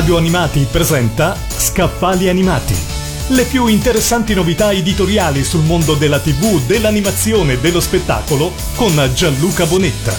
Radio 0.00 0.16
Animati 0.16 0.66
presenta 0.70 1.36
Scaffali 1.46 2.30
Animati. 2.30 2.74
Le 3.28 3.44
più 3.44 3.66
interessanti 3.66 4.32
novità 4.32 4.72
editoriali 4.72 5.44
sul 5.44 5.62
mondo 5.62 5.92
della 5.92 6.18
TV, 6.18 6.58
dell'animazione 6.64 7.52
e 7.52 7.58
dello 7.58 7.80
spettacolo 7.80 8.50
con 8.76 8.98
Gianluca 9.12 9.66
Bonetta. 9.66 10.16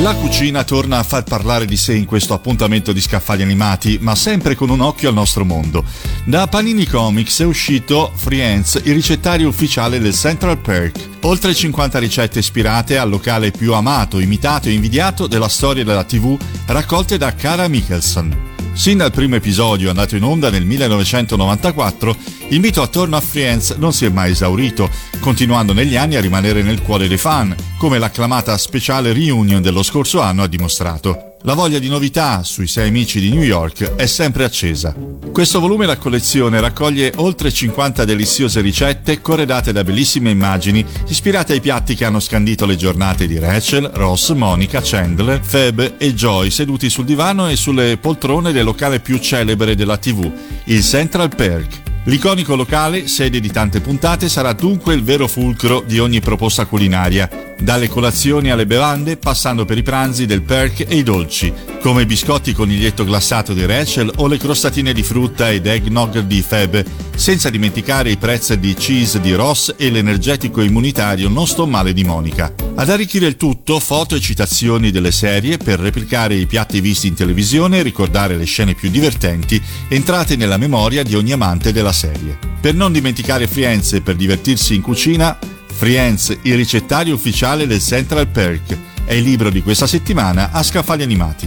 La 0.00 0.16
cucina 0.16 0.64
torna 0.64 0.98
a 0.98 1.04
far 1.04 1.22
parlare 1.22 1.64
di 1.64 1.76
sé 1.76 1.94
in 1.94 2.06
questo 2.06 2.34
appuntamento 2.34 2.92
di 2.92 3.00
scaffali 3.00 3.42
animati, 3.42 3.98
ma 4.00 4.16
sempre 4.16 4.56
con 4.56 4.68
un 4.68 4.80
occhio 4.80 5.10
al 5.10 5.14
nostro 5.14 5.44
mondo. 5.44 5.84
Da 6.24 6.48
Panini 6.48 6.84
Comics 6.84 7.38
è 7.42 7.44
uscito 7.44 8.10
Friends, 8.16 8.80
il 8.82 8.94
ricettario 8.94 9.46
ufficiale 9.46 10.00
del 10.00 10.12
Central 10.12 10.58
Perk. 10.58 11.08
Oltre 11.20 11.54
50 11.54 12.00
ricette 12.00 12.40
ispirate 12.40 12.98
al 12.98 13.08
locale 13.08 13.52
più 13.52 13.74
amato, 13.74 14.18
imitato 14.18 14.68
e 14.68 14.72
invidiato 14.72 15.28
della 15.28 15.48
storia 15.48 15.84
della 15.84 16.02
TV, 16.02 16.36
raccolte 16.66 17.16
da 17.16 17.32
Cara 17.32 17.68
Michelson. 17.68 18.56
Sin 18.78 18.98
dal 18.98 19.10
primo 19.10 19.34
episodio 19.34 19.88
andato 19.88 20.14
in 20.14 20.22
onda 20.22 20.50
nel 20.50 20.64
1994, 20.64 22.16
il 22.50 22.60
mito 22.60 22.80
attorno 22.80 23.16
a 23.16 23.20
Friends 23.20 23.72
non 23.72 23.92
si 23.92 24.04
è 24.04 24.08
mai 24.08 24.30
esaurito, 24.30 24.88
continuando 25.18 25.72
negli 25.72 25.96
anni 25.96 26.14
a 26.14 26.20
rimanere 26.20 26.62
nel 26.62 26.80
cuore 26.80 27.08
dei 27.08 27.18
fan, 27.18 27.54
come 27.76 27.98
l'acclamata 27.98 28.56
speciale 28.56 29.12
reunion 29.12 29.62
dello 29.62 29.82
scorso 29.82 30.20
anno 30.20 30.44
ha 30.44 30.46
dimostrato. 30.46 31.27
La 31.42 31.54
voglia 31.54 31.78
di 31.78 31.88
novità 31.88 32.42
sui 32.42 32.66
sei 32.66 32.88
amici 32.88 33.20
di 33.20 33.30
New 33.30 33.42
York 33.42 33.94
è 33.94 34.06
sempre 34.06 34.44
accesa. 34.44 34.92
Questo 35.32 35.60
volume 35.60 35.86
da 35.86 35.96
collezione 35.96 36.60
raccoglie 36.60 37.12
oltre 37.16 37.52
50 37.52 38.04
deliziose 38.04 38.60
ricette 38.60 39.20
corredate 39.20 39.72
da 39.72 39.84
bellissime 39.84 40.30
immagini 40.30 40.84
ispirate 41.06 41.52
ai 41.52 41.60
piatti 41.60 41.94
che 41.94 42.04
hanno 42.04 42.18
scandito 42.18 42.66
le 42.66 42.74
giornate 42.74 43.28
di 43.28 43.38
Rachel, 43.38 43.88
Ross, 43.94 44.32
Monica, 44.32 44.80
Chandler, 44.82 45.40
Phoebe 45.40 45.94
e 45.96 46.12
Joy 46.12 46.50
seduti 46.50 46.90
sul 46.90 47.04
divano 47.04 47.48
e 47.48 47.54
sulle 47.54 47.98
poltrone 47.98 48.50
del 48.50 48.64
locale 48.64 48.98
più 48.98 49.18
celebre 49.18 49.76
della 49.76 49.96
TV, 49.96 50.30
il 50.64 50.82
Central 50.82 51.34
Perk. 51.34 51.87
L'iconico 52.08 52.56
locale, 52.56 53.06
sede 53.06 53.38
di 53.38 53.50
tante 53.50 53.82
puntate, 53.82 54.30
sarà 54.30 54.54
dunque 54.54 54.94
il 54.94 55.04
vero 55.04 55.28
fulcro 55.28 55.84
di 55.86 55.98
ogni 55.98 56.20
proposta 56.20 56.64
culinaria, 56.64 57.28
dalle 57.60 57.86
colazioni 57.88 58.50
alle 58.50 58.64
bevande, 58.64 59.18
passando 59.18 59.66
per 59.66 59.76
i 59.76 59.82
pranzi 59.82 60.24
del 60.24 60.40
perk 60.40 60.86
e 60.88 60.96
i 60.96 61.02
dolci, 61.02 61.52
come 61.82 62.02
i 62.02 62.06
biscotti 62.06 62.54
coniglietto 62.54 63.04
glassato 63.04 63.52
di 63.52 63.66
Rachel 63.66 64.10
o 64.16 64.26
le 64.26 64.38
crostatine 64.38 64.94
di 64.94 65.02
frutta 65.02 65.50
ed 65.50 65.66
eggnog 65.66 66.20
di 66.20 66.40
Feb, 66.40 66.82
senza 67.14 67.50
dimenticare 67.50 68.08
i 68.08 68.16
prezzi 68.16 68.58
di 68.58 68.72
cheese 68.72 69.20
di 69.20 69.34
Ross 69.34 69.74
e 69.76 69.90
l'energetico 69.90 70.62
immunitario 70.62 71.28
non 71.28 71.46
sto 71.46 71.66
male 71.66 71.92
di 71.92 72.04
Monica. 72.04 72.67
Ad 72.78 72.90
arricchire 72.90 73.26
il 73.26 73.36
tutto, 73.36 73.80
foto 73.80 74.14
e 74.14 74.20
citazioni 74.20 74.92
delle 74.92 75.10
serie 75.10 75.56
per 75.56 75.80
replicare 75.80 76.36
i 76.36 76.46
piatti 76.46 76.80
visti 76.80 77.08
in 77.08 77.14
televisione 77.14 77.78
e 77.78 77.82
ricordare 77.82 78.36
le 78.36 78.44
scene 78.44 78.74
più 78.74 78.88
divertenti 78.88 79.60
entrate 79.88 80.36
nella 80.36 80.58
memoria 80.58 81.02
di 81.02 81.16
ogni 81.16 81.32
amante 81.32 81.72
della 81.72 81.90
serie. 81.90 82.38
Per 82.60 82.74
non 82.74 82.92
dimenticare 82.92 83.48
Friends 83.48 83.94
e 83.94 84.00
per 84.00 84.14
divertirsi 84.14 84.76
in 84.76 84.82
cucina, 84.82 85.36
Friends, 85.66 86.38
il 86.42 86.54
ricettario 86.54 87.16
ufficiale 87.16 87.66
del 87.66 87.80
Central 87.80 88.28
Perk, 88.28 88.78
è 89.04 89.14
il 89.14 89.24
libro 89.24 89.50
di 89.50 89.60
questa 89.60 89.88
settimana 89.88 90.52
a 90.52 90.62
Scaffali 90.62 91.02
Animati. 91.02 91.46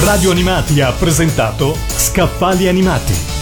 Radio 0.00 0.32
Animati 0.32 0.80
ha 0.80 0.90
presentato 0.90 1.78
Scaffali 1.94 2.66
Animati. 2.66 3.41